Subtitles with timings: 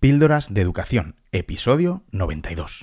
[0.00, 2.80] Píldoras de Educación, episodio 92.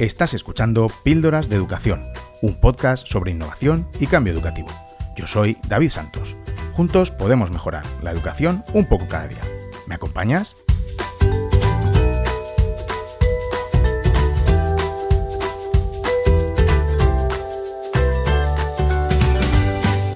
[0.00, 2.02] Estás escuchando Píldoras de Educación,
[2.40, 4.68] un podcast sobre innovación y cambio educativo.
[5.14, 6.38] Yo soy David Santos.
[6.72, 9.42] Juntos podemos mejorar la educación un poco cada día.
[9.86, 10.56] ¿Me acompañas?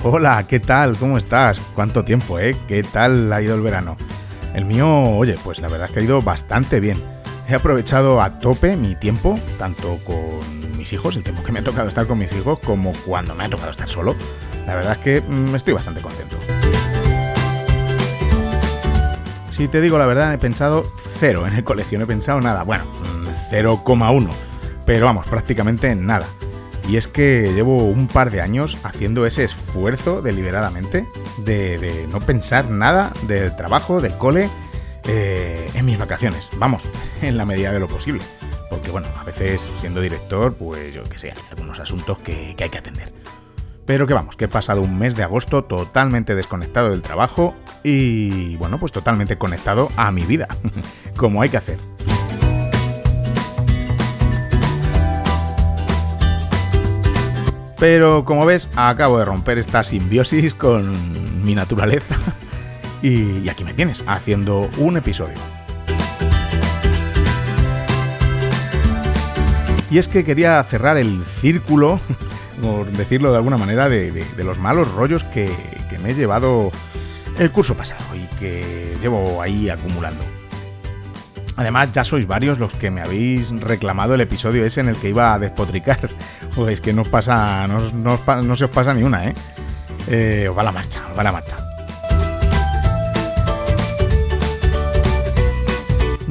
[0.03, 0.97] Hola, ¿qué tal?
[0.97, 1.61] ¿Cómo estás?
[1.75, 2.57] ¿Cuánto tiempo, eh?
[2.67, 3.99] ¿Qué tal ha ido el verano?
[4.55, 7.14] El mío, oye, pues la verdad es que ha ido bastante bien
[7.47, 11.65] He aprovechado a tope mi tiempo, tanto con mis hijos, el tiempo que me ha
[11.65, 14.17] tocado estar con mis hijos, como cuando me ha tocado estar solo.
[14.67, 16.37] La verdad es que mm, estoy bastante contento.
[19.51, 22.63] Si te digo la verdad, he pensado cero en el colegio, no he pensado nada.
[22.65, 22.85] Bueno,
[23.51, 24.27] 0,1.
[24.27, 24.31] Mm,
[24.87, 26.27] Pero vamos, prácticamente nada.
[26.89, 31.07] Y es que llevo un par de años haciendo ese esfuerzo deliberadamente
[31.39, 34.49] de, de no pensar nada del trabajo, del cole
[35.07, 36.83] eh, en mis vacaciones, vamos,
[37.23, 38.23] en la medida de lo posible.
[38.71, 42.65] Porque bueno, a veces siendo director, pues yo que sé, hay algunos asuntos que, que
[42.65, 43.13] hay que atender.
[43.87, 48.57] Pero que vamos, que he pasado un mes de agosto totalmente desconectado del trabajo y
[48.57, 50.49] bueno, pues totalmente conectado a mi vida,
[51.17, 51.79] como hay que hacer.
[57.79, 62.17] Pero como ves, acabo de romper esta simbiosis con mi naturaleza
[63.05, 65.35] y, aquí me tienes, haciendo un episodio.
[69.91, 72.01] Y es que quería cerrar el círculo,
[72.63, 75.51] por decirlo de alguna manera, de, los malos rollos que,
[76.03, 76.71] me he llevado
[77.39, 80.23] el curso pasado y que llevo ahí acumulando.
[81.57, 85.11] Además, ya sois varios los que me habéis reclamado el episodio ese en el que
[85.11, 86.11] iba a despotricar.
[86.55, 89.35] Pues que no os pasa, no, no, se os pasa ni una, ¿eh?
[90.07, 90.47] ¿eh?
[90.49, 91.64] Os va la marcha, os va la marcha.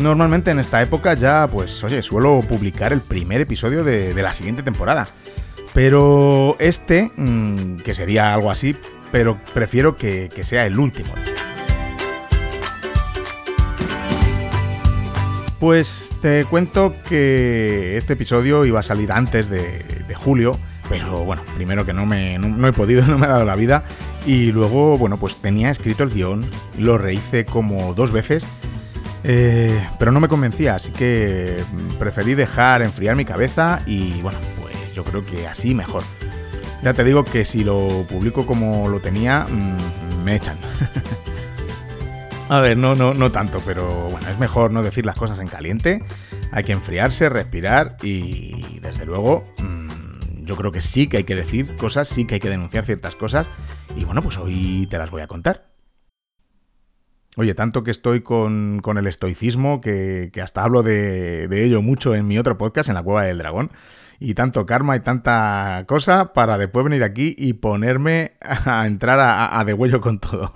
[0.03, 4.61] Normalmente en esta época ya, pues, oye, suelo publicar el primer episodio de, la siguiente
[4.61, 5.07] temporada.
[5.73, 8.75] Pero este, mm, que sería algo así,
[9.13, 11.13] pero prefiero que, sea el último.
[15.61, 20.59] Pues te cuento que este episodio iba a salir antes de, julio,
[20.89, 23.83] pero bueno, primero que no, me, no, he podido, no me ha dado la vida,
[24.25, 26.45] y luego, bueno, pues tenía escrito el guion,
[26.77, 28.45] lo rehice como dos veces
[29.23, 31.57] eh, pero no me convencía, así que
[31.97, 36.03] preferí dejar enfriar mi cabeza y bueno, pues yo creo que así mejor.
[36.83, 40.57] Ya te digo que si lo publico como lo tenía, mm, me echan.
[42.49, 45.47] A ver, no, no, no tanto, pero bueno, es mejor no decir las cosas en
[45.47, 46.03] caliente.
[46.51, 51.35] Hay que enfriarse, respirar y desde luego mm, yo creo que sí que hay que
[51.35, 53.47] decir cosas, sí que hay que denunciar ciertas cosas.
[53.95, 55.72] Y bueno, pues hoy te las voy a contar.
[57.35, 62.37] Oye, tanto que estoy con, el estoicismo que, hasta hablo de, ello mucho en mi
[62.37, 63.71] otro podcast, en la Cueva del Dragón.
[64.19, 69.59] Y tanto karma y tanta cosa para después venir aquí y ponerme a entrar a,
[69.59, 70.53] a de huello con todo.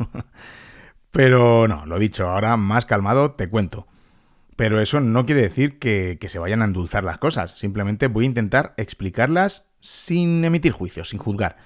[1.12, 3.88] Pero no, lo dicho, ahora más calmado te cuento.
[4.56, 7.58] Pero eso no quiere decir que, que se vayan a endulzar las cosas.
[7.58, 11.58] Simplemente voy a intentar explicarlas sin emitir juicios, sin juzgar.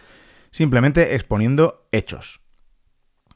[0.51, 2.41] Simplemente exponiendo hechos.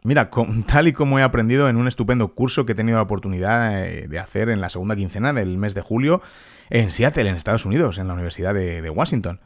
[0.06, 0.30] Mira,
[0.68, 4.08] tal y como he aprendido en un estupendo curso que he tenido la oportunidad eh,
[4.08, 6.22] de hacer en la segunda quincena del mes de julio
[6.70, 9.40] en Seattle, en Estados Unidos, en la Universidad de, Washington.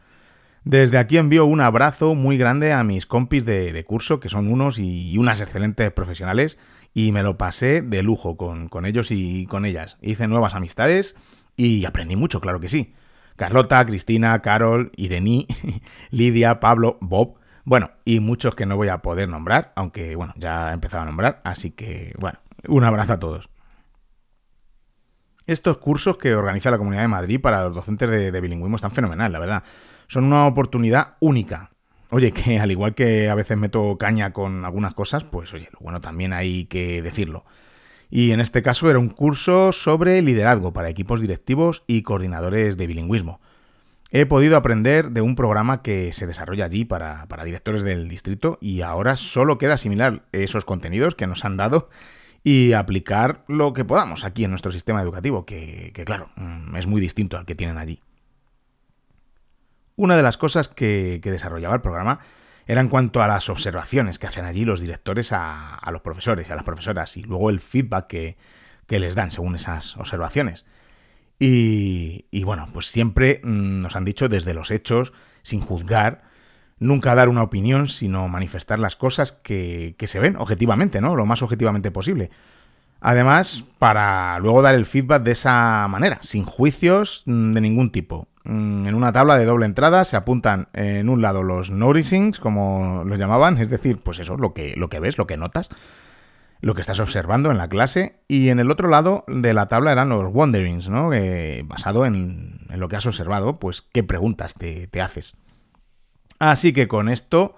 [0.63, 4.77] Desde aquí envío un abrazo muy grande a mis compis de, curso, que son unos
[4.77, 6.57] y unas excelentes profesionales,
[6.93, 9.97] y me lo pasé de lujo con, con ellos y con ellas.
[10.01, 11.15] Hice nuevas amistades
[11.55, 12.93] y aprendí mucho, claro que sí.
[13.35, 15.47] Carlota, Cristina, Carol, Irení,
[16.11, 17.38] Lidia, Pablo, Bob,
[17.69, 21.05] bueno, y muchos que no voy a poder nombrar, aunque bueno, ya he empezado a
[21.05, 23.47] nombrar, así que bueno, un abrazo a todos.
[25.45, 29.31] Estos cursos que organiza la Comunidad de Madrid para los docentes de, bilingüismo están fenomenal,
[29.31, 29.63] la verdad.
[30.07, 31.69] Son una oportunidad única.
[32.09, 35.79] Oye, que al igual que a veces meto caña con algunas cosas, pues oye, lo
[35.79, 37.45] bueno también hay que decirlo.
[38.09, 42.87] Y en este caso era un curso sobre liderazgo para equipos directivos y coordinadores de
[42.87, 43.39] bilingüismo.
[44.11, 48.81] He podido aprender de un programa que se desarrolla allí para, directores del distrito y
[48.81, 51.89] ahora solo queda asimilar esos contenidos que nos han dado
[52.43, 57.01] y aplicar lo que podamos aquí en nuestro sistema educativo, que, claro, mm, es muy
[57.01, 58.01] distinto al que tienen allí.
[59.95, 62.19] Una de las cosas que, desarrollaba el programa
[62.65, 66.51] era en cuanto a las observaciones que hacen allí los directores a, los profesores y
[66.51, 68.37] a las profesoras y luego el feedback que,
[68.87, 70.65] les dan según esas observaciones.
[71.41, 76.23] Y, bueno, pues siempre mm, nos han dicho desde los hechos, sin juzgar,
[76.79, 81.15] nunca dar una opinión, sino manifestar las cosas que, que, se ven objetivamente, ¿no?
[81.15, 82.29] Lo más objetivamente posible.
[83.01, 88.27] Además, para luego dar el feedback de esa manera, sin juicios mm, de ningún tipo.
[88.43, 93.03] Mm, en una tabla de doble entrada se apuntan en un lado los noticings, como
[93.05, 95.69] los llamaban, es decir, pues eso, lo que, lo que ves, lo que notas,
[96.61, 99.91] lo que estás observando en la clase, y en el otro lado de la tabla
[99.91, 101.11] eran los wonderings, ¿no?
[101.65, 105.37] basado en, lo que has observado, pues qué preguntas te, te haces.
[106.39, 107.55] Así que con esto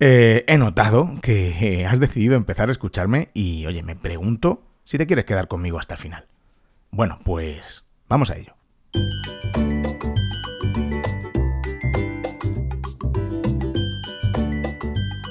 [0.00, 5.06] eh, he notado que has decidido empezar a escucharme y, oye, me pregunto si te
[5.06, 6.26] quieres quedar conmigo hasta el final.
[6.90, 8.54] Bueno, pues vamos a ello.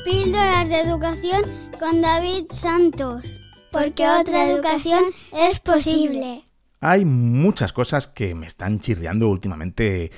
[0.04, 3.40] Píldoras de educación con David Santos,
[3.72, 5.04] porque otra educación
[5.34, 6.44] es posible.
[6.80, 10.12] Hay muchas cosas que me están chirriando últimamente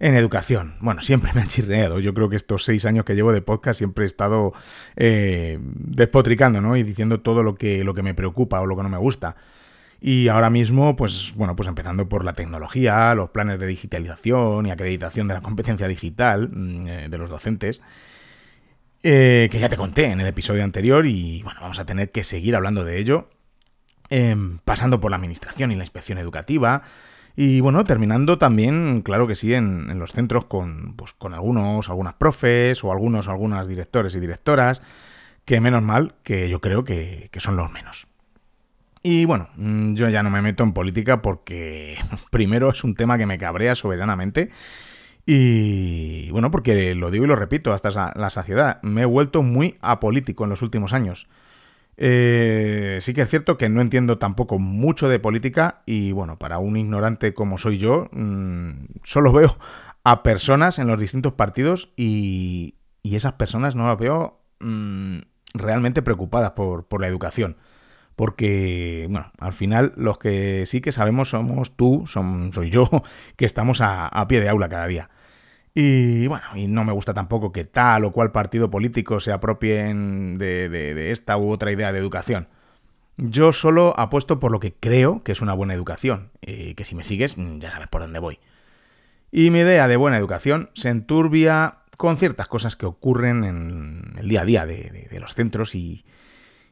[0.00, 0.74] en educación.
[0.80, 2.00] Bueno, siempre me han chirreado.
[2.00, 4.52] Yo creo que estos seis años que llevo de podcast siempre he estado
[4.96, 6.76] eh, despotricando, ¿no?
[6.76, 9.36] Y diciendo todo lo que, lo que me preocupa o lo que no me gusta.
[10.00, 14.70] Y ahora mismo, pues bueno, pues empezando por la tecnología, los planes de digitalización y
[14.70, 17.80] acreditación de la competencia digital mm, eh, de los docentes,
[19.06, 22.24] eh, que ya te conté en el episodio anterior y bueno, vamos a tener que
[22.24, 23.28] seguir hablando de ello,
[24.08, 26.82] em, pasando por la administración y la inspección educativa,
[27.36, 32.14] y bueno, terminando también, claro que sí, en, los centros con, pues, con algunos, algunas
[32.14, 34.80] profes o algunos, algunas directores y directoras,
[35.44, 38.06] que menos mal, que yo creo que, son los menos.
[39.02, 41.98] Y bueno, mm, yo ya no me meto en política porque
[42.30, 44.50] primero es un tema que me cabrea soberanamente.
[45.26, 49.76] Y bueno, porque lo digo y lo repito hasta la saciedad, me he vuelto muy
[49.80, 51.28] apolítico en los últimos años.
[51.96, 56.58] Eh, sí que es cierto que no entiendo tampoco mucho de política y bueno, para
[56.58, 59.56] un ignorante como soy yo, mm, solo veo
[60.02, 62.74] a personas en los distintos partidos y,
[63.04, 65.18] esas personas no las veo mm,
[65.52, 67.56] realmente preocupadas por, la educación.
[68.16, 72.88] Porque, bueno, al final los que sí que sabemos somos tú, soy yo,
[73.36, 75.10] que estamos a pie de aula cada día.
[75.74, 80.38] Y bueno, y no me gusta tampoco que tal o cual partido político se apropien
[80.38, 82.48] de, esta u otra idea de educación.
[83.16, 86.94] Yo solo apuesto por lo que creo que es una buena educación, y que si
[86.94, 88.38] me sigues ya sabes por dónde voy.
[89.32, 94.28] Y mi idea de buena educación se enturbia con ciertas cosas que ocurren en el
[94.28, 96.04] día a día de, los centros y,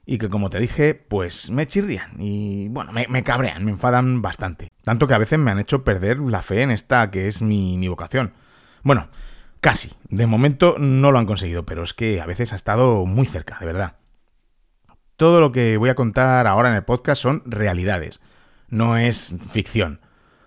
[0.06, 4.70] que como te dije, pues me chirrían y bueno, me, cabrean, me enfadan bastante.
[4.82, 7.87] Tanto que a veces me han hecho perder la fe en esta que es mi
[7.88, 8.32] vocación.
[8.82, 9.08] Bueno,
[9.62, 9.93] casi.
[10.10, 13.56] De momento no lo han conseguido, pero es que a veces ha estado muy cerca,
[13.58, 13.96] de verdad.
[15.16, 18.20] Todo lo que voy a contar ahora en el podcast son realidades,
[18.69, 20.00] no es ficción.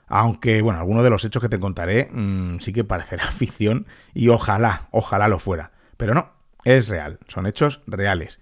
[0.07, 4.27] Aunque, bueno, alguno de los hechos que te contaré mm, sí que parecerá ficción y
[4.27, 5.71] ojalá, ojalá lo fuera.
[5.97, 6.31] Pero no,
[6.63, 8.41] es real, son hechos reales.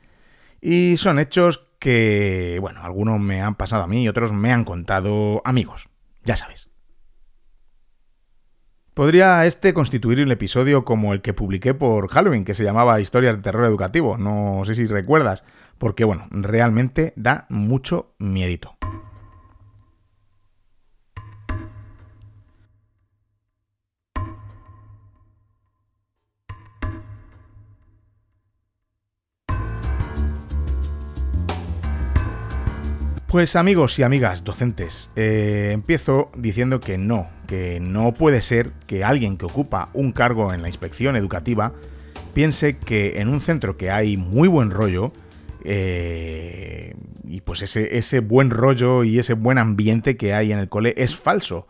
[0.65, 4.63] Y son hechos que, bueno, algunos me han pasado a mí y otros me han
[4.63, 5.89] contado amigos,
[6.23, 6.69] ya sabes.
[8.93, 13.35] Podría este constituir un episodio como el que publiqué por Halloween, que se llamaba Historias
[13.35, 14.17] de Terror Educativo.
[14.17, 15.43] No sé si recuerdas,
[15.77, 18.77] porque bueno, realmente da mucho miedito.
[33.33, 39.03] Pues amigos y amigas docentes, eh, empiezo diciendo que no, que no puede ser que
[39.03, 41.73] alguien que ocupa un cargo en la inspección educativa
[42.35, 45.13] piense que en un centro que hay muy buen rollo,
[45.63, 50.69] eh, y pues ese, ese, buen rollo y ese buen ambiente que hay en el
[50.69, 51.65] cole es falso,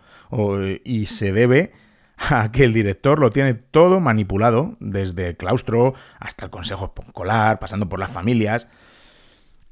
[0.83, 1.71] y se debe
[2.17, 7.59] a que el director lo tiene todo manipulado, desde el claustro hasta el consejo escolar,
[7.59, 8.67] pasando por las familias,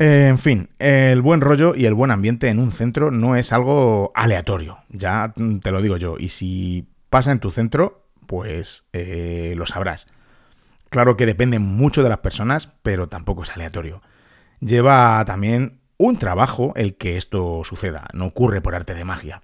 [0.02, 4.12] en fin, el buen rollo y el buen ambiente en un centro no es algo
[4.16, 9.66] aleatorio, ya te lo digo yo, y si pasa en tu centro, pues eh, lo
[9.66, 10.08] sabrás.
[10.90, 14.02] Claro que depende mucho de las personas, pero tampoco es aleatorio.
[14.60, 19.44] Lleva también un trabajo el que esto suceda, no ocurre por arte de magia.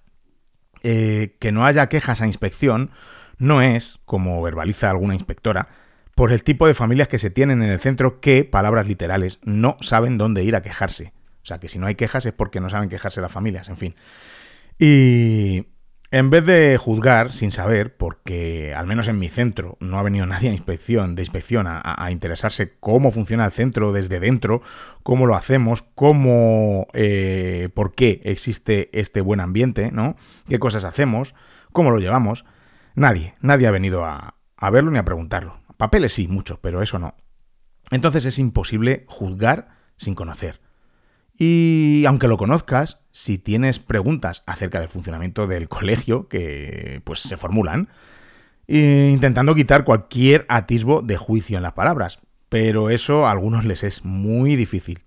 [0.83, 2.91] Eh, que no haya quejas a inspección
[3.37, 5.67] no es, como verbaliza alguna inspectora,
[6.17, 9.77] por el tipo de familias que se tienen en el centro que, palabras literales, no
[9.81, 11.13] saben dónde ir a quejarse.
[11.43, 13.77] O sea, que si no hay quejas es porque no saben quejarse las familias, en
[13.77, 13.95] fin.
[14.79, 15.67] Y
[16.09, 20.25] En vez de juzgar sin saber, porque al menos en mi centro no ha venido
[20.25, 24.63] nadie a inspección, de inspección a, interesarse cómo funciona el centro desde dentro,
[25.03, 30.15] cómo lo hacemos, cómo, eh, por qué existe este buen ambiente, ¿no?
[30.49, 31.35] ¿Qué cosas hacemos?
[31.73, 32.43] ¿Cómo lo llevamos?
[32.95, 35.66] Nadie, nadie ha venido a, a verlo ni a preguntarlo.
[35.77, 37.15] Papeles sí, mucho, pero eso no.
[37.91, 40.59] Entonces es imposible juzgar sin conocer.
[41.37, 47.37] Y aunque lo conozcas, si tienes preguntas acerca del funcionamiento del colegio, que pues se
[47.37, 47.89] formulan,
[48.67, 52.19] intentando quitar cualquier atisbo de juicio en las palabras.
[52.49, 55.01] Pero eso a algunos les es muy difícil.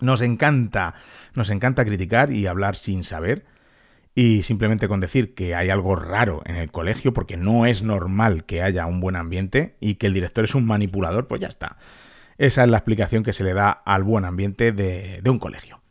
[0.00, 0.94] Nos encanta,
[1.34, 3.44] nos encanta criticar y hablar sin saber.
[4.18, 8.44] Y simplemente con decir que hay algo raro en el colegio, porque no es normal
[8.44, 11.76] que haya un buen ambiente y que el director es un manipulador, pues ya está.
[12.38, 15.82] Esa es la explicación que se le da al buen ambiente de, un colegio.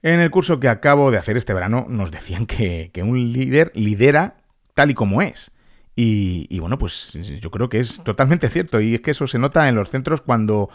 [0.00, 4.38] En el curso que acabo de hacer este verano nos decían que, un líder lidera
[4.72, 5.52] tal y como es.
[5.94, 8.80] Y, y, bueno, pues yo creo que es totalmente cierto.
[8.80, 10.70] Y es que eso se nota en los centros cuando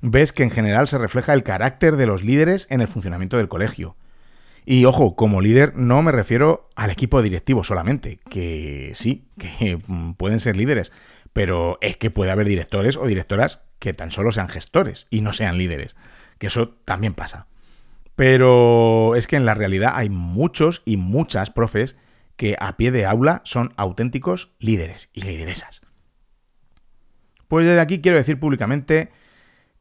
[0.00, 3.48] ves que en general se refleja el carácter de los líderes en el funcionamiento del
[3.48, 3.96] colegio.
[4.64, 9.78] Y ojo, como líder no me refiero al equipo directivo solamente, que sí, que
[10.16, 10.92] pueden ser líderes,
[11.32, 15.32] pero es que puede haber directores o directoras que tan solo sean gestores y no
[15.32, 15.96] sean líderes,
[16.38, 17.46] que eso también pasa.
[18.16, 21.96] Pero es que en la realidad hay muchos y muchas profes
[22.36, 25.82] que a pie de aula son auténticos líderes y lideresas.
[27.48, 29.10] Pues desde aquí quiero decir públicamente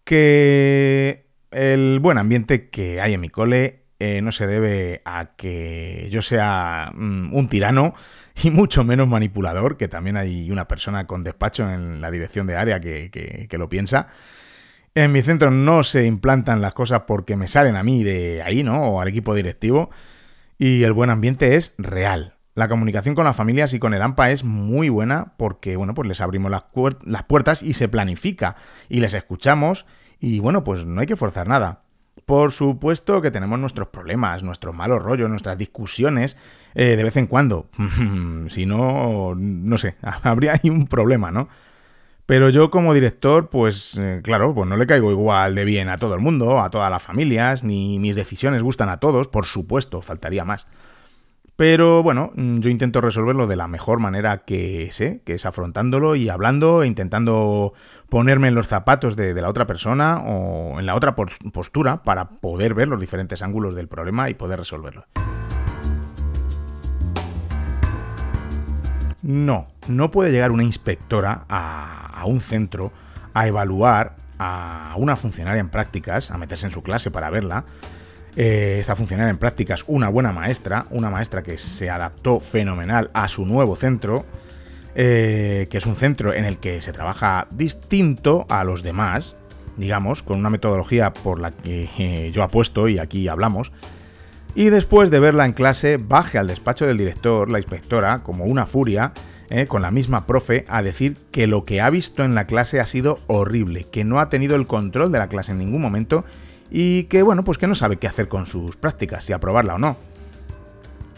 [0.03, 6.09] que el buen ambiente que hay en mi cole eh, no se debe a que
[6.11, 7.93] yo sea mm, un tirano
[8.43, 12.57] y mucho menos manipulador, que también hay una persona con despacho en la dirección de
[12.57, 14.09] área que, lo piensa.
[14.93, 18.61] En mi centro no se implantan las cosas porque me salen a mí de ahí,
[18.61, 18.83] ¿no?
[18.83, 19.89] O al equipo directivo.
[20.57, 22.35] Y el buen ambiente es real.
[22.55, 26.09] La comunicación con las familias y con el AMPA es muy buena porque, bueno, pues
[26.09, 26.65] les abrimos las,
[27.05, 28.57] las puertas y se planifica
[28.89, 29.85] y les escuchamos
[30.19, 31.83] y, bueno, pues no hay que forzar nada.
[32.25, 36.37] Por supuesto que tenemos nuestros problemas, nuestros malos rollos, nuestras discusiones
[36.73, 37.67] eh, de vez en cuando.
[38.49, 41.49] si no, no sé, habría ahí un problema, ¿no?
[42.25, 45.97] Pero yo como director, pues eh, claro, pues no le caigo igual de bien a
[45.97, 50.01] todo el mundo, a todas las familias, ni mis decisiones gustan a todos, por supuesto,
[50.01, 50.67] faltaría más.
[51.55, 56.15] Pero bueno, mm, yo intento resolverlo de la mejor manera que sé, que es afrontándolo
[56.15, 57.73] y hablando, e intentando
[58.09, 62.73] ponerme en los zapatos de, la otra persona o en la otra postura para poder
[62.73, 65.05] ver los diferentes ángulos del problema y poder resolverlo.
[69.21, 72.91] No, no puede llegar una inspectora a, a un centro
[73.33, 77.63] a evaluar a una funcionaria en prácticas, a meterse en su clase para verla,
[78.35, 83.27] eh, esta funcionaria en prácticas una buena maestra, una maestra que se adaptó fenomenal a
[83.27, 84.25] su nuevo centro,
[84.95, 89.35] eh, que es un centro en el que se trabaja distinto a los demás,
[89.77, 93.71] digamos, con una metodología por la que eh, yo apuesto y aquí hablamos.
[94.55, 98.65] Y después de verla en clase, baje al despacho del director, la inspectora, como una
[98.65, 99.13] furia,
[99.67, 102.87] con la misma profe, a decir que lo que ha visto en la clase ha
[102.87, 106.25] sido horrible, que no ha tenido el control de la clase en ningún momento
[106.69, 109.77] y que, bueno, pues que no sabe qué hacer con sus prácticas, si aprobarla o
[109.77, 109.97] no.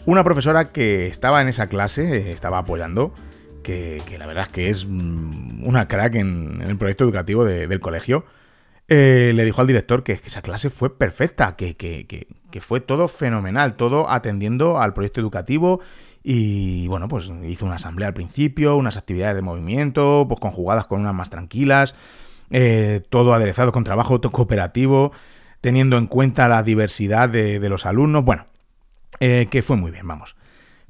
[0.04, 3.12] Una profesora que estaba en esa clase, eh, estaba apoyando,
[3.62, 8.24] que, la verdad es que es mm, una crack en, el proyecto educativo del colegio,
[8.88, 12.26] eh, le dijo al director que, esa clase fue perfecta, que, que,
[12.60, 15.80] fue todo fenomenal, todo atendiendo al proyecto educativo
[16.22, 21.00] y bueno, pues hizo una asamblea al principio, unas actividades de movimiento, pues conjugadas con
[21.00, 21.94] unas más tranquilas,
[22.50, 25.12] eh, todo aderezado con trabajo cooperativo
[25.66, 28.24] teniendo en cuenta la diversidad de, los alumnos.
[28.24, 28.46] Bueno,
[29.18, 30.36] eh, que fue muy bien, vamos.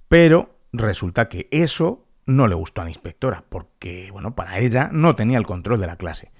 [0.07, 5.17] Pero resulta que eso no le gustó a la inspectora, porque, bueno, para ella no
[5.17, 6.31] tenía el control de la clase.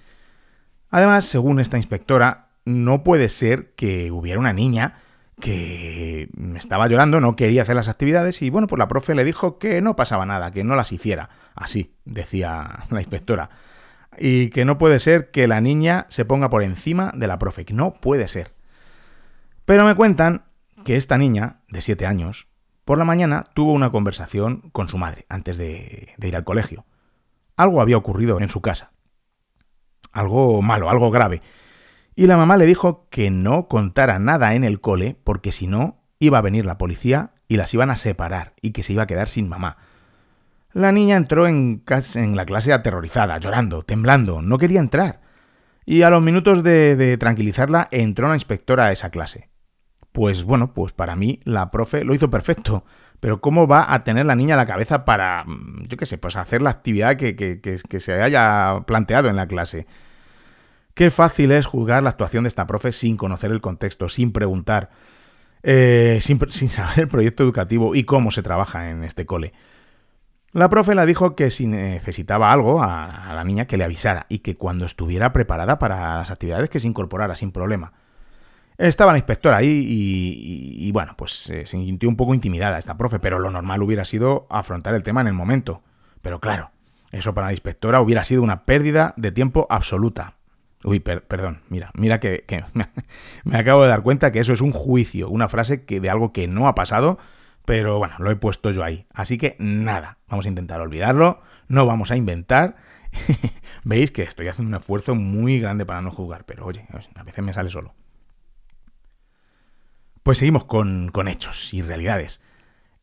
[0.91, 4.99] Además, según esta inspectora, no puede ser que hubiera una niña
[5.41, 9.59] que estaba llorando, no quería hacer las actividades y bueno, pues la profe le dijo
[9.59, 11.31] que no pasaba nada, que no las hiciera.
[11.55, 13.49] Así, decía la inspectora
[14.19, 17.65] y que no puede ser que la niña se ponga por encima de la profe,
[17.65, 18.55] que no puede ser.
[19.65, 20.45] Pero me cuentan
[20.85, 22.49] que esta niña, de 7 años,
[22.85, 26.87] por la mañana tuvo una conversación con su madre antes de, de ir al colegio.
[27.57, 28.93] Algo había ocurrido en su casa.
[30.13, 31.41] Algo malo, algo grave.
[32.15, 36.05] Y la mamá le dijo que no contara nada en el cole porque si no
[36.19, 39.07] iba a venir la policía y las iban a separar y que se iba a
[39.07, 39.77] quedar sin mamá.
[40.77, 41.83] La niña entró en,
[42.35, 45.23] la clase aterrorizada, llorando, temblando, no quería entrar.
[45.87, 49.49] Y a los minutos de, tranquilizarla entró una inspectora a esa clase.
[50.13, 52.85] pues bueno, pues para mí la profe lo hizo perfecto.
[53.21, 56.37] Pero ¿cómo va a tener la niña la cabeza para, mm, yo qué sé, pues
[56.37, 59.87] hacer la actividad que, que se haya planteado en la clase?
[60.93, 64.91] Qué fácil es juzgar la actuación de esta profe sin conocer el contexto, sin preguntar,
[65.63, 69.55] eh, sin, saber el proyecto educativo y cómo se trabaja en este cole.
[70.57, 74.39] La profe le dijo que si necesitaba algo a, la niña que le avisara y
[74.39, 77.93] que cuando estuviera preparada para las actividades que se incorporara sin problema.
[78.79, 83.19] Estaba la inspectora ahí y, bueno, pues eh, se sintió un poco intimidada esta profe,
[83.19, 85.83] pero lo normal hubiera sido afrontar el tema en el momento.
[86.23, 86.71] Pero claro,
[87.13, 90.37] eso para la inspectora hubiera sido una pérdida de tiempo absoluta.
[90.85, 92.47] Uy, perdón, mira, mira que,
[93.45, 96.33] me acabo de dar cuenta que eso es un juicio, una frase que de algo
[96.33, 97.19] que no ha pasado,
[97.67, 99.07] pero bueno, lo he puesto yo ahí.
[99.13, 102.77] Así que nada, vamos a intentar olvidarlo, no vamos a inventar.
[103.85, 107.45] Veis que estoy haciendo un esfuerzo muy grande para no jugar, pero oye, a veces
[107.45, 107.95] me sale solo.
[110.23, 112.41] Pues seguimos con, hechos y realidades.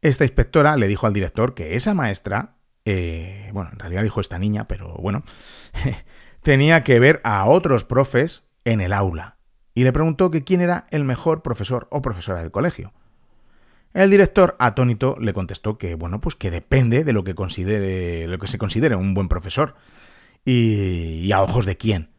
[0.01, 2.55] Esta inspectora le dijo al director que esa maestra,
[2.85, 5.23] eh, bueno, en realidad dijo esta niña, pero bueno,
[6.41, 9.37] tenía que ver a otros profes en el aula
[9.73, 12.93] y le preguntó que quién era el mejor profesor o profesora del colegio.
[13.93, 18.39] El director, atónito, le contestó que, bueno, pues que depende de lo que considere, lo
[18.39, 19.75] que se considere un buen profesor.
[20.45, 22.09] Y, a ojos de quién.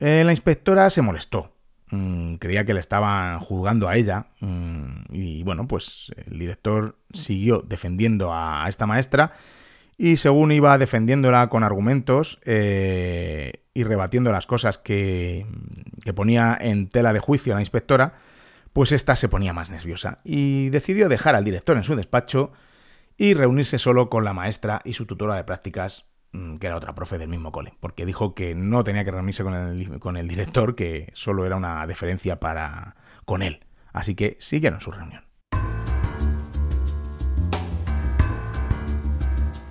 [0.00, 1.52] Eh, la inspectora se molestó.
[1.90, 4.26] Mm, creía que le estaban juzgando a ella.
[4.40, 9.32] Mm, y bueno, pues el director siguió defendiendo a esta maestra
[9.96, 15.46] y según iba defendiéndola con argumentos eh, y rebatiendo las cosas que,
[16.02, 18.14] que ponía en tela de juicio la inspectora,
[18.74, 22.52] pues ésta se ponía más nerviosa y decidió dejar al director en su despacho
[23.16, 26.92] y reunirse solo con la maestra y su tutora de prácticas, mm, que era otra
[26.92, 31.12] profe del mismo cole, porque dijo que no tenía que reunirse con el, director, que
[31.14, 33.60] solo era una deferencia para con él.
[33.92, 35.22] Así que siguieron su reunión.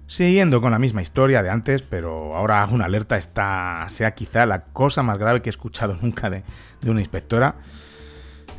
[0.07, 4.65] Siguiendo con la misma historia de antes, pero ahora una alerta, esta sea quizá la
[4.65, 6.43] cosa más grave que he escuchado nunca de,
[6.85, 7.55] una inspectora.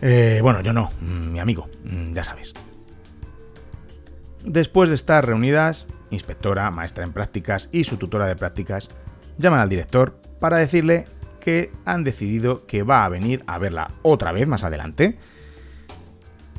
[0.07, 2.53] Eh, bueno, yo no, mm, mi amigo, mm, ya sabes.
[4.45, 8.91] Después de estar reunidas, inspectora, maestra en prácticas y su tutora de prácticas
[9.39, 11.07] llaman al director para decirle
[11.41, 15.17] que han decidido que va a venir a verla otra vez más adelante,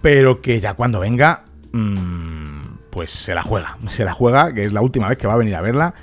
[0.02, 1.46] pero que ya cuando venga...
[1.72, 5.34] Mmm, pues se la juega, se la juega, que es la última vez que va
[5.34, 5.94] a venir a verla,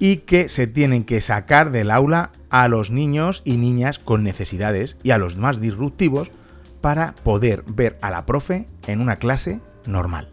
[0.00, 4.98] y que se tienen que sacar del aula a los niños y niñas con necesidades
[5.04, 6.32] y a los más disruptivos
[6.80, 10.30] para poder ver a la profe en una clase normal.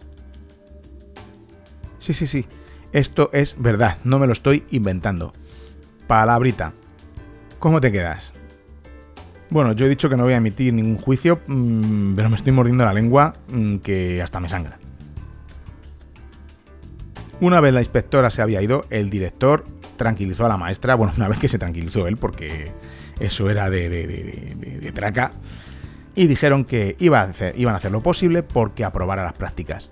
[1.99, 2.45] Sí, sí, sí,
[2.91, 5.33] esto es verdad, no me lo estoy inventando.
[6.07, 6.73] Palabrita,
[7.59, 8.33] ¿cómo te quedas?
[9.49, 12.51] Bueno, yo he dicho que no voy a emitir ningún juicio, mm, pero me estoy
[12.51, 14.79] mordiendo la lengua mm, que hasta me sangra.
[17.41, 19.65] Una vez la inspectora se había ido, el director
[19.97, 22.71] tranquilizó a la maestra, bueno, una vez que se tranquilizó él, porque
[23.19, 25.33] eso era de, traca,
[26.15, 29.91] y dijeron que iban a hacer lo posible porque aprobara las prácticas.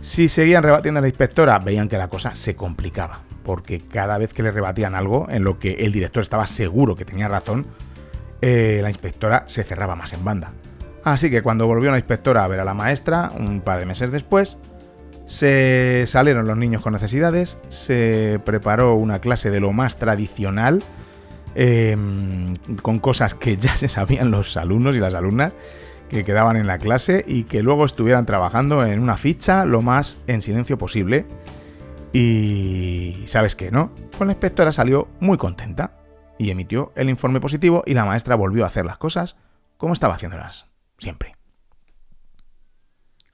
[0.00, 4.34] Si seguían rebatiendo a la inspectora, veían que la cosa se complicaba, porque cada vez
[4.34, 7.66] que le rebatían algo en lo que el director estaba seguro que tenía razón,
[8.40, 10.52] eh, la inspectora se cerraba más en banda.
[11.04, 14.10] Así que cuando volvió la inspectora a ver a la maestra, un par de meses
[14.10, 14.56] después,
[15.24, 20.82] se salieron los niños con necesidades, se preparó una clase de lo más tradicional,
[21.54, 25.54] em, con cosas que ya se sabían los alumnos y las alumnas
[26.08, 30.18] que quedaban en la clase y que luego estuvieran trabajando en una ficha lo más
[30.26, 31.26] en silencio posible.
[32.12, 33.94] Y sabes qué, ¿no?
[34.10, 35.96] Pues la inspectora salió muy contenta
[36.38, 39.36] y emitió el informe positivo y la maestra volvió a hacer las cosas
[39.78, 40.66] como estaba haciéndolas
[40.98, 41.32] siempre.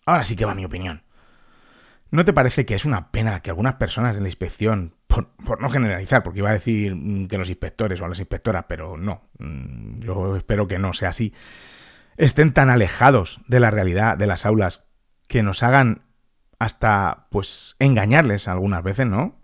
[0.07, 1.03] Ahora sí que va mi opinión.
[2.11, 5.71] ¿No te parece que es una pena que algunas personas de la inspección, por, no
[5.71, 10.01] generalizar, porque iba a decir mm, que los inspectores o las inspectoras, pero no, mm,
[10.01, 11.35] yo espero que no sea así,
[12.17, 14.87] estén tan alejados de la realidad de las aulas
[15.27, 16.03] que nos hagan
[16.59, 19.37] hasta, pues, engañarles algunas veces, ¿no?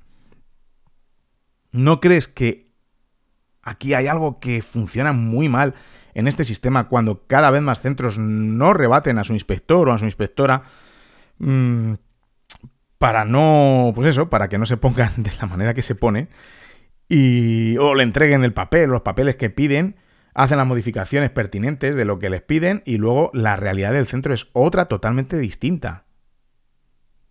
[1.72, 2.72] ¿No crees que
[3.62, 5.74] aquí hay algo que funciona muy mal
[6.14, 9.98] en este sistema cuando cada vez más centros no rebaten a su inspector o a
[9.98, 10.62] su inspectora?
[11.38, 11.94] Mm,
[12.98, 16.28] para no, pues eso, para que no se pongan de la manera que se pone
[17.08, 19.96] y o le entreguen el papel, los papeles que piden,
[20.34, 24.34] hacen las modificaciones pertinentes de lo que les piden y luego la realidad del centro
[24.34, 26.04] es otra totalmente distinta.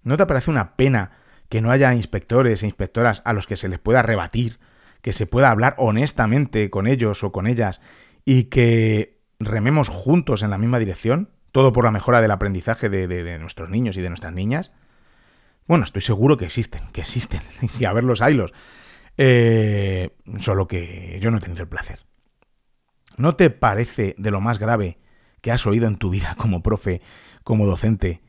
[0.04, 1.12] ¿No te parece una pena
[1.50, 4.60] que no haya inspectores e inspectoras a los que se les pueda rebatir,
[5.02, 7.82] que se pueda hablar honestamente con ellos o con ellas
[8.26, 13.38] y que rememos juntos en la misma dirección, todo por la mejora del aprendizaje de,
[13.40, 14.72] nuestros niños y de nuestras niñas.
[15.68, 17.42] Bueno, estoy seguro que existen, que existen,
[17.80, 18.54] y a ver los haylos.
[19.18, 22.00] Eh, solo que yo no he tenido el placer.
[23.18, 24.98] ¿No te parece de lo más grave
[25.42, 27.02] que has oído en tu vida como profe,
[27.44, 28.22] como docente,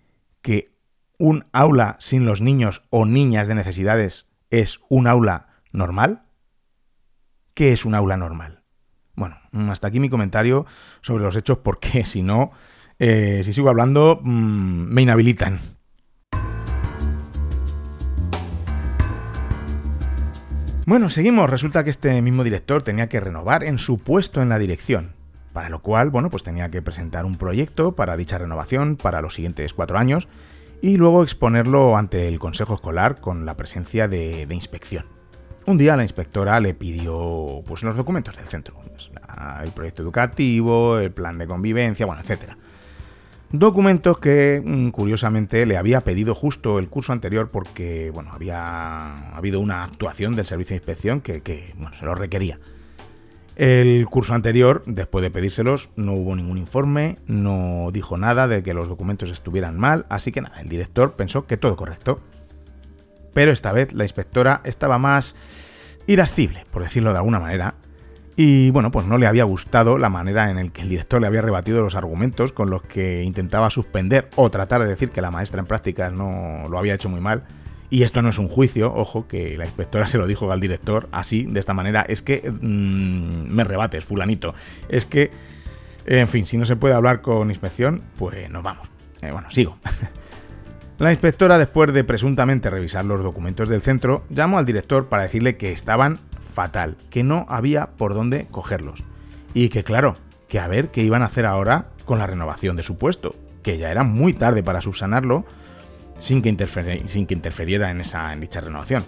[0.43, 0.75] que
[1.19, 6.25] un aula sin los niños o niñas de necesidades es un aula normal?
[7.55, 8.65] ¿Qué es un aula normal?
[9.15, 9.37] Bueno,
[9.71, 10.67] hasta aquí mi comentario
[11.01, 12.51] sobre los hechos porque si no,
[12.99, 15.61] eh, si sigo hablando, mm, me inhabilitan.
[20.87, 21.49] Bueno, seguimos.
[21.49, 25.13] Resulta que este mismo director tenía que renovar en su puesto en la dirección.
[25.55, 29.35] Para lo cual, bueno, pues tenía que presentar un proyecto para dicha renovación para los
[29.35, 30.29] siguientes cuatro años
[30.83, 35.07] y luego exponerlo ante el Consejo Escolar con la presencia de, inspección.
[35.65, 39.11] Un día la inspectora le pidió pues, los documentos del centro, pues,
[39.63, 42.59] el proyecto educativo, el plan de convivencia, bueno, etcétera.
[43.57, 49.61] Documentos que, mm, curiosamente, le había pedido justo el curso anterior porque, bueno, había habido
[49.61, 52.59] una actuación del servicio de inspección que, se lo requería.
[53.55, 58.75] El curso anterior, después de pedírselos, no hubo ningún informe, no dijo nada de que
[58.75, 62.19] los documentos estuvieran mal, así que nada, el director pensó que todo correcto.
[63.35, 65.37] Pero esta vez la inspectora estaba más
[66.09, 67.77] irascible, por decirlo de alguna manera,
[68.37, 71.29] y bueno, pues no le había gustado la manera en la que el director le
[71.29, 75.31] había rebatido los argumentos con los que intentaba suspender o tratar de decir que la
[75.31, 77.45] maestra en prácticas no lo había hecho muy mal.
[77.91, 81.09] Y esto no es un juicio, ojo, que la inspectora se lo dijo al director
[81.13, 82.05] así, de esta manera.
[82.09, 84.53] Es que mm, me rebates, fulanito.
[84.89, 85.31] Es que,
[86.07, 88.89] en fin, si no se puede hablar con inspección, pues nos vamos.
[89.23, 89.79] Eh, bueno, sigo.
[90.99, 95.57] La inspectora, después de presuntamente revisar los documentos del centro, llamó al director para decirle
[95.57, 96.19] que estaban
[96.55, 99.05] fatal, que no había por dónde cogerlos.
[99.53, 100.17] Y que claro,
[100.49, 103.77] que a ver qué iban a hacer ahora con la renovación de su puesto, que
[103.77, 105.45] ya era muy tarde para subsanarlo
[106.19, 109.05] sin que, sin que interferiera en, esa, en dicha renovación.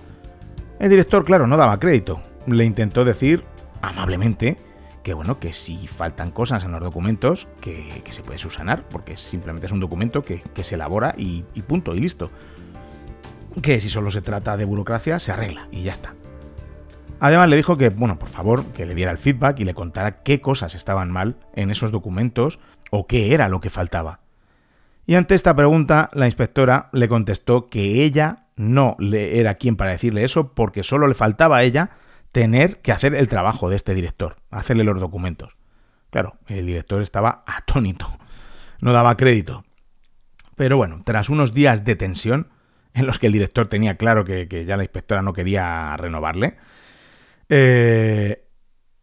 [0.78, 2.20] El director, claro, no daba crédito.
[2.46, 3.44] Le intentó decir,
[3.80, 4.58] amablemente,
[5.02, 9.66] que bueno, que si faltan cosas en los documentos, que, se puede subsanar, porque simplemente
[9.66, 12.30] es un documento que, se elabora y, y punto, y listo.
[13.62, 16.14] Que si solo se trata de burocracia, se arregla y ya está.
[17.18, 20.22] Además le dijo que, bueno, por favor, que le diera el feedback y le contara
[20.22, 24.20] qué cosas estaban mal en esos documentos o qué era lo que faltaba.
[25.06, 29.92] Y ante esta pregunta, la inspectora le contestó que ella no le era quien para
[29.92, 31.90] decirle eso porque solo le faltaba a ella
[32.32, 35.56] tener que hacer el trabajo de este director, hacerle los documentos.
[36.10, 38.06] Claro, el director estaba atónito,
[38.80, 39.64] no daba crédito.
[40.54, 42.48] Pero bueno, tras unos días de tensión,
[42.92, 46.56] en los que el director tenía claro que, que ya la inspectora no quería renovarle,
[47.48, 48.44] eh,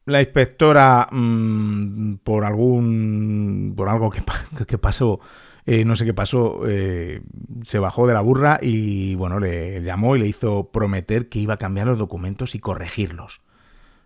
[0.06, 3.74] la inspectora, mm, por algún.
[3.76, 4.12] por algo
[4.68, 5.20] que, pasó,
[5.66, 7.22] eh, no sé qué pasó, eh,
[7.64, 11.56] se bajó de la burra y bueno, le llamó y le hizo prometer que iba
[11.56, 13.42] a cambiar los documentos y corregirlos.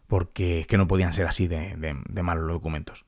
[0.08, 1.76] Porque es que no podían ser así de
[2.24, 3.07] malos los documentos.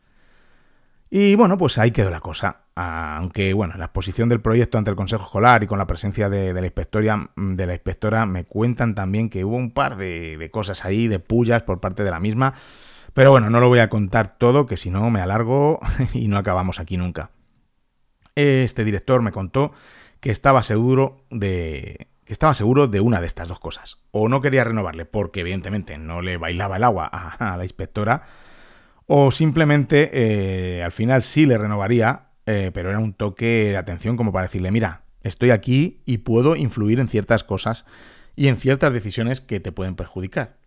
[1.10, 2.62] Y bueno, pues ahí quedó la cosa.
[2.76, 6.54] Aunque bueno, la exposición del proyecto ante el Consejo Escolar y con la presencia de,
[6.54, 11.08] la, inspectora, de la inspectora me cuentan también que hubo un par de, cosas ahí,
[11.08, 12.54] de pullas por parte de la misma.
[13.14, 15.80] Pero bueno, no lo voy a contar todo, que si no me alargo
[16.14, 17.32] y no acabamos aquí nunca.
[18.36, 19.74] Este director me contó
[20.20, 23.98] que estaba seguro de que estaba seguro de una de estas dos cosas.
[24.12, 28.22] O no quería renovarle porque evidentemente no le bailaba el agua a la inspectora,
[29.12, 34.16] o simplemente eh, al final sí le renovaría, eh, pero era un toque de atención
[34.16, 37.86] como para decirle, mira, estoy aquí y puedo influir en ciertas cosas
[38.36, 40.58] y en ciertas decisiones que te pueden perjudicar.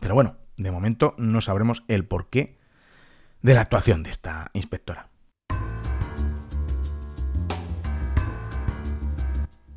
[0.00, 2.58] Pero bueno, de momento no sabremos el porqué
[3.40, 5.08] de la actuación de esta inspectora.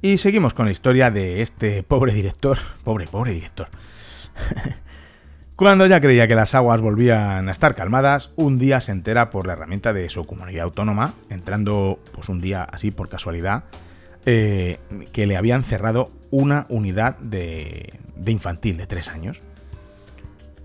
[0.02, 3.70] Y seguimos con la historia de este pobre director, pobre, pobre director,
[5.56, 9.46] Cuando ya creía que las aguas volvían a estar calmadas, un día se entera por
[9.46, 13.66] la herramienta de su comunidad autónoma, entrando pues un día así por casualidad,
[14.26, 14.80] eh,
[15.12, 19.42] que le habían cerrado una unidad de, de infantil de tres años.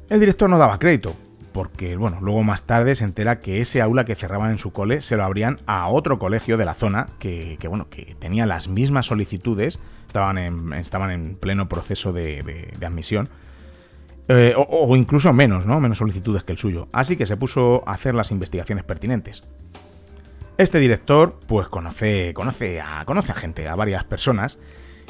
[0.08, 1.14] El director no daba crédito,
[1.52, 5.02] porque bueno, luego más tarde se entera que ese aula que cerraban en su cole
[5.02, 9.04] se lo abrían a otro colegio de la zona que, bueno, que tenía las mismas
[9.04, 13.28] solicitudes, estaban en, estaban en pleno proceso de admisión
[14.28, 15.80] eh, o, incluso menos, ¿no?
[15.80, 16.88] Menos solicitudes que el suyo.
[16.92, 19.42] Así que se puso a hacer las investigaciones pertinentes.
[20.58, 24.58] Este director, pues conoce, conoce, a, conoce a gente, a varias personas,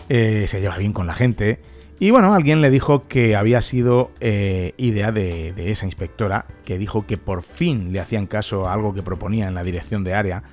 [0.08, 1.60] eh, se lleva bien con la gente
[2.00, 7.06] Y bueno, alguien le dijo que había sido eh, idea de, esa inspectora, que dijo
[7.06, 10.44] que por fin le hacían caso a algo que proponía en la dirección de área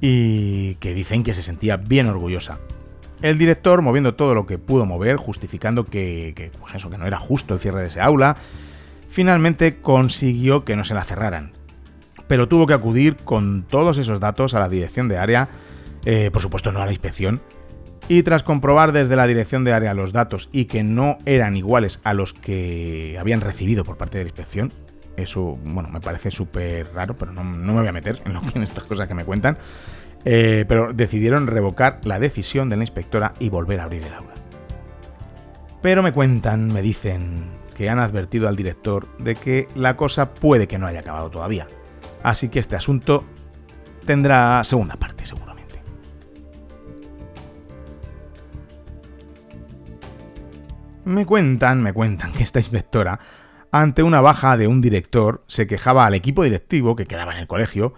[0.00, 2.60] y que dicen que se sentía bien orgullosa.
[3.22, 7.18] El director, moviendo todo lo que pudo mover, justificando que, pues eso, que no era
[7.18, 8.36] justo el cierre de ese aula,
[9.10, 11.52] finalmente consiguió que no se la cerraran.
[12.26, 15.48] Pero tuvo que acudir con todos esos datos a la dirección de área,
[16.06, 17.42] eh, por supuesto no a la inspección,
[18.08, 22.00] y tras comprobar desde la dirección de área los datos y que no eran iguales
[22.04, 24.72] a los que habían recibido por parte de la inspección,
[25.16, 28.62] eso, bueno, me parece súper raro, pero no, me voy a meter en, lo, en
[28.62, 29.58] estas cosas que me cuentan,
[30.24, 34.34] eh, pero decidieron revocar la decisión de la inspectora y volver a abrir el aula.
[35.82, 40.68] Pero me cuentan, me dicen que han advertido al director de que la cosa puede
[40.68, 41.66] que no haya acabado todavía.
[42.22, 43.24] Así que este asunto
[44.04, 45.50] tendrá segunda parte, seguro.
[51.10, 53.18] Me cuentan, me cuentan que esta inspectora,
[53.72, 57.46] ante una baja de un director, se quejaba al equipo directivo que quedaba en el
[57.46, 57.94] colegio,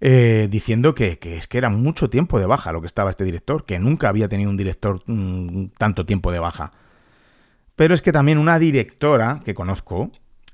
[0.00, 3.64] eh, diciendo que, es que era mucho tiempo de baja lo que estaba este director,
[3.64, 6.72] que nunca había tenido un director mm, tanto tiempo de baja.
[7.76, 10.10] Pero es que también una directora que conozco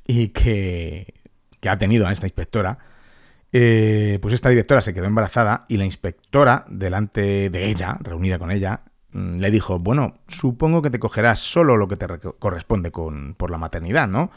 [0.07, 1.15] y que,
[1.69, 2.79] ha tenido a esta inspectora,
[3.53, 8.51] eh, pues esta directora se quedó embarazada y la inspectora, delante de ella, reunida con
[8.51, 12.07] ella, Mm, le dijo, bueno, supongo que te cogerás solo lo que te
[12.39, 14.31] corresponde con, por la maternidad, ¿no?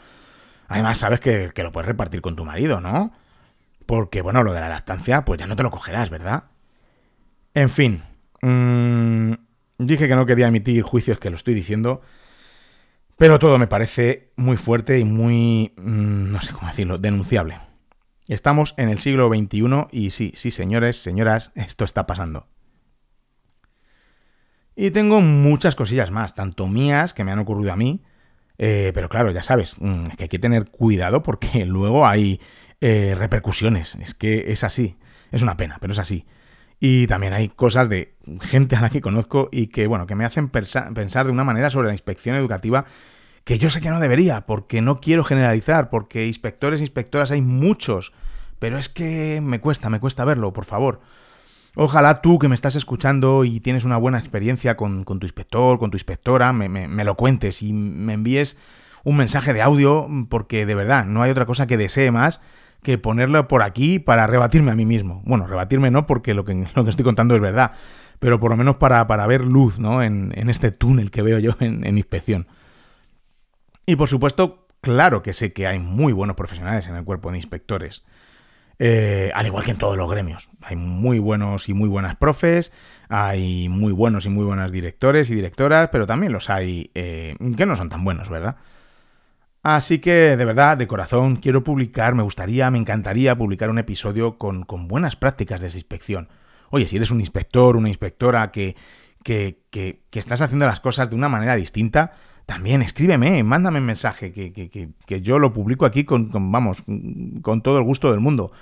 [0.68, 3.12] Además, sabes que, lo puedes repartir con tu marido, ¿no?
[3.86, 6.44] Porque, bueno, lo de la lactancia, pues ya no te lo cogerás, ¿verdad?
[7.54, 8.02] En fin,
[8.42, 9.32] mm,
[9.78, 12.02] dije que no quería emitir juicios que lo estoy diciendo,
[13.16, 17.58] pero todo me parece muy fuerte y muy, mm, no sé cómo decirlo, denunciable.
[18.28, 22.48] Estamos en el siglo XXI y sí, sí, señores, señoras, esto está pasando.
[24.74, 28.02] Y tengo muchas cosillas más, tanto mías que me han ocurrido a mí,
[28.58, 32.40] eh, pero claro, ya sabes, mm, que hay que tener cuidado porque luego hay
[32.80, 33.96] eh, repercusiones.
[33.96, 34.96] Es que es así.
[35.32, 36.26] Es una pena, pero es así.
[36.78, 40.24] Y también hay cosas de gente a la que conozco y que, bueno, que me
[40.24, 42.84] hacen pensar de una manera sobre la inspección educativa
[43.46, 47.40] que yo sé que no debería, porque no quiero generalizar, porque inspectores e inspectoras hay
[47.40, 48.12] muchos,
[48.58, 51.00] pero es que me cuesta, me cuesta verlo, por favor.
[51.76, 55.92] Ojalá tú que me estás escuchando y tienes una buena experiencia con, tu inspector, con
[55.92, 58.58] tu inspectora, me, lo cuentes y me envíes
[59.04, 62.40] un mensaje de audio, porque de verdad no hay otra cosa que desee más
[62.82, 65.22] que ponerlo por aquí para rebatirme a mí mismo.
[65.24, 67.72] Bueno, rebatirme no, porque lo que, lo que estoy contando es verdad,
[68.18, 70.02] pero por lo menos para, para ver luz ¿no?
[70.02, 72.46] en, este túnel que veo yo en, en inspección.
[73.86, 77.38] Y por supuesto, claro que sé que hay muy buenos profesionales en el cuerpo de
[77.38, 78.04] inspectores.
[78.78, 80.50] Eh, al igual que en todos los gremios.
[80.60, 82.72] Hay muy buenos y muy buenas profes,
[83.08, 87.66] hay muy buenos y muy buenas directores y directoras, pero también los hay eh, que
[87.66, 88.56] no son tan buenos, ¿verdad?
[89.68, 94.38] Así que, de verdad, de corazón, quiero publicar, me gustaría, me encantaría publicar un episodio
[94.38, 96.28] con, con buenas prácticas de inspección.
[96.70, 98.76] Oye, si eres un inspector, una inspectora que,
[99.24, 102.12] que, que, que estás haciendo las cosas de una manera distinta,
[102.46, 106.84] también escríbeme, mándame un mensaje, que, yo lo publico aquí con, vamos,
[107.42, 108.52] con todo el gusto del mundo.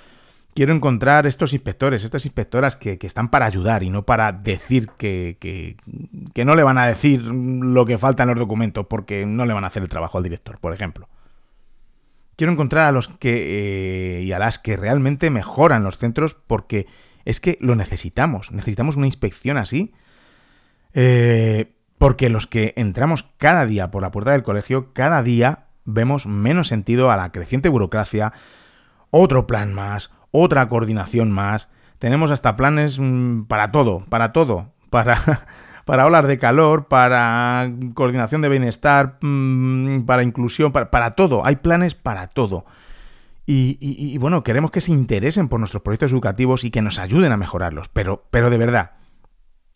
[0.55, 5.37] Quiero encontrar estos inspectores, estas inspectoras que, están para ayudar y no para decir que,
[5.37, 9.53] que, no le van a decir lo que falta en los documentos porque no le
[9.53, 11.09] van a hacer el trabajo al director, por ejemplo.
[12.37, 16.87] Quiero encontrar a los que eh, y a las que realmente mejoran los centros porque
[17.25, 18.53] es que lo necesitamos.
[18.53, 19.93] Necesitamos una inspección así.
[20.93, 26.27] Eh, porque los que entramos cada día por la puerta del colegio, cada día vemos
[26.27, 28.31] menos sentido a la creciente burocracia,
[29.11, 31.69] otro plan más, otra coordinación más.
[31.99, 35.45] Tenemos hasta planes mm, para todo, para todo, para,
[35.85, 41.45] para hablar de calor, para coordinación de bienestar, mm, para inclusión, para, todo.
[41.45, 42.65] Hay planes para todo.
[43.47, 47.37] Y, bueno, queremos que se interesen por nuestros proyectos educativos y que nos ayuden a
[47.37, 47.89] mejorarlos.
[47.89, 48.93] Pero, pero de verdad,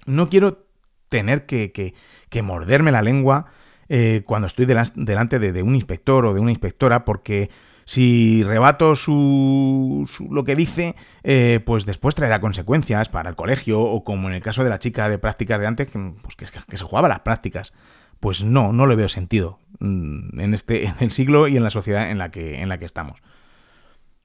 [0.08, 0.66] no quiero
[1.08, 1.94] tener que,
[2.42, 3.46] morderme la lengua
[3.88, 7.52] eh, cuando estoy delante de, un inspector o de una inspectora, porque
[7.90, 14.04] si rebato su, lo que dice, eh, pues después traerá consecuencias para el colegio, o
[14.04, 16.84] como en el caso de la chica de prácticas de antes, que, pues que, se
[16.84, 17.74] jugaba las prácticas.
[18.20, 21.72] Pues no, no le veo sentido mm, en, este, en el siglo y en la
[21.72, 23.24] sociedad en la que, en la que estamos.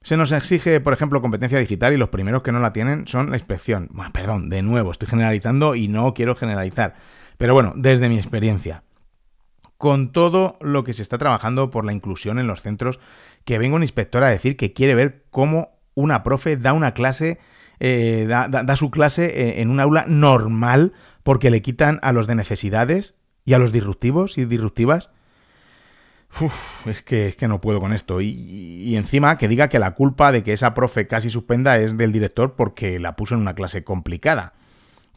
[0.03, 3.31] Se nos exige, por ejemplo, competencia digital y los primeros que no la tienen son
[3.31, 3.89] la inspección.
[3.93, 6.97] Bueno, perdón, de nuevo, estoy generalizando y no quiero generalizar.
[7.39, 8.83] Pero bueno, desde mi experiencia.
[9.79, 13.01] Con todo lo que se está trabajando por la inclusión en los centros,
[13.45, 17.39] que venga un inspector a decir que quiere ver cómo una profe da una clase,
[17.81, 22.35] eh, da, su clase eh, en un aula normal porque le quitan a los de
[22.35, 25.11] necesidades, ¿Y a los disruptivos y disruptivas?
[26.87, 28.21] es, que, es que no puedo con esto.
[28.21, 31.97] Y, y, encima que diga que la culpa de que esa profe casi suspenda es
[31.97, 34.55] del director porque la puso en una clase complicada.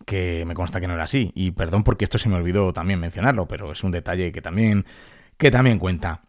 [0.05, 1.31] Que me consta que no era así.
[1.35, 4.85] Y perdón porque esto se me olvidó también mencionarlo, pero es un detalle que también,
[5.37, 6.21] que también cuenta.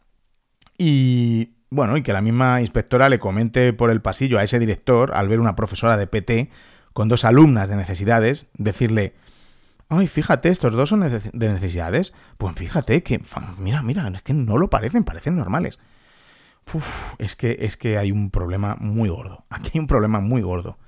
[0.78, 5.12] Y bueno, y que la misma inspectora le comente por el pasillo a ese director
[5.14, 6.50] al ver una profesora de PT
[6.92, 9.14] con dos alumnas de necesidades, decirle,
[9.88, 12.12] ay, fíjate, estos dos son de necesidades.
[12.36, 13.20] Pues fíjate que,
[13.58, 15.78] mira, mira, es que no lo parecen, parecen normales.
[17.18, 19.44] es que, es que hay un problema muy gordo.
[19.50, 20.78] Aquí hay un problema muy gordo.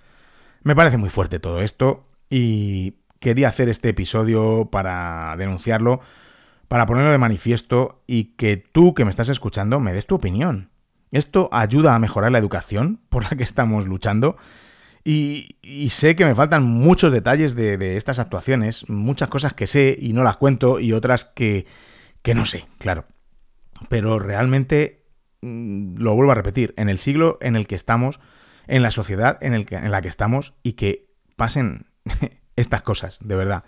[0.63, 6.01] Me parece muy fuerte todo esto y quería hacer este episodio para denunciarlo,
[6.71, 10.71] para ponerlo de manifiesto y que tú que me estás escuchando me des tu opinión.
[11.11, 14.37] Esto ayuda a mejorar la educación por la que estamos luchando.
[15.03, 15.57] Y,
[15.89, 20.23] sé que me faltan muchos detalles de, estas actuaciones, muchas cosas que sé y no
[20.23, 21.67] las cuento y otras que,
[22.23, 23.05] que no sé, claro.
[23.89, 25.09] Pero realmente,
[25.43, 28.21] mm, lo vuelvo a repetir, en el siglo en el que estamos,
[28.69, 31.87] en la sociedad en, el que, en la que estamos y que pasen
[32.55, 33.65] estas cosas, de verdad.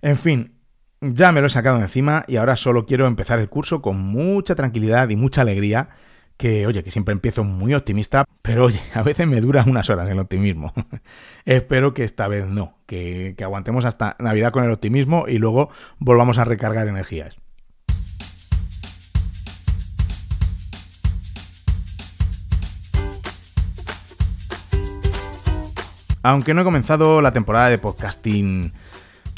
[0.00, 0.57] En fin,
[1.00, 4.54] ya me lo he sacado encima y ahora solo quiero empezar el curso con mucha
[4.54, 5.90] tranquilidad y mucha alegría
[6.36, 10.08] que, oye, que siempre empiezo muy optimista, pero oye, a veces me dura unas horas
[10.08, 10.72] el optimismo.
[11.44, 15.70] Espero que esta vez no, que, que aguantemos hasta Navidad con el optimismo y luego
[15.98, 17.36] volvamos a recargar energías.
[26.22, 28.72] Aunque no he comenzado la temporada de podcasting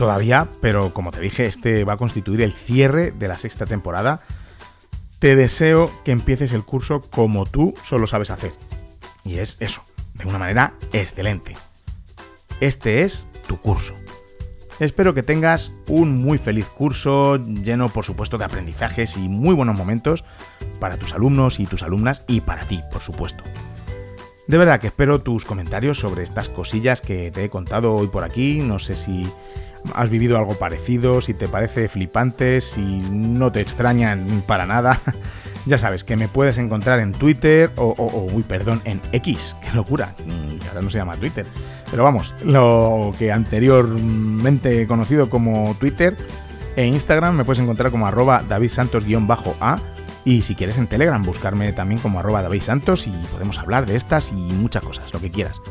[0.00, 4.22] todavía, pero como te dije, este va a constituir el cierre de la sexta temporada
[5.20, 8.52] te deseo que empieces el curso como tú solo sabes hacer.
[9.22, 9.84] Y es eso,
[10.14, 11.56] de una manera excelente.
[12.60, 13.94] Este es tu curso.
[14.80, 19.76] Espero que tengas un muy feliz curso, lleno por supuesto de aprendizajes y muy buenos
[19.76, 20.24] momentos
[20.80, 23.44] para tus alumnos y tus alumnas y para ti, por supuesto.
[24.50, 28.24] De verdad que espero tus comentarios sobre estas cosillas que te he contado hoy por
[28.24, 28.58] aquí.
[28.58, 29.30] No sé si
[29.94, 34.98] has vivido algo parecido, si te parece flipante, si no te extrañan para nada.
[35.66, 37.94] ya sabes que me puedes encontrar en Twitter o,
[38.34, 40.16] uy, perdón, en X, qué locura,
[40.66, 41.46] ahora no se llama Twitter.
[41.88, 46.16] Pero vamos, lo que anteriormente conocido como Twitter
[46.74, 49.80] e Instagram me puedes encontrar como arroba davidsantos-a
[50.24, 54.32] y si quieres en Telegram buscarme también como arroba davidsantos y podemos hablar de estas
[54.32, 55.62] y muchas cosas, lo que quieras.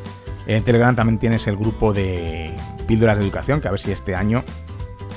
[0.48, 2.56] En Telegram también tienes el grupo de
[2.88, 4.44] píldoras de educación, que a ver si este año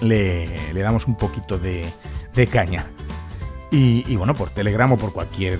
[0.03, 1.87] le, damos un poquito de,
[2.51, 2.87] caña.
[3.71, 5.59] Y, bueno, por Telegram o por cualquier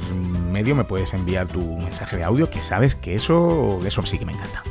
[0.53, 4.27] medio me puedes enviar tu mensaje de audio, que sabes que eso, eso sí que
[4.27, 4.63] me encanta.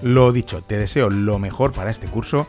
[0.00, 2.46] Lo dicho, te deseo lo mejor para este curso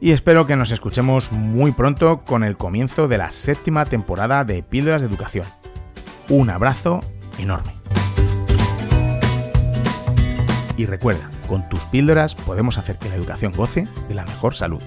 [0.00, 4.62] y espero que nos escuchemos muy pronto con el comienzo de la séptima temporada de
[4.62, 5.46] Píldoras de Educación.
[6.28, 7.00] Un abrazo
[7.38, 7.72] enorme.
[10.76, 14.80] Y recuerda, con tus píldoras podemos hacer que la educación goce de la mejor salud.